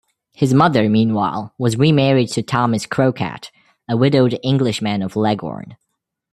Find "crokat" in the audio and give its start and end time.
2.87-3.51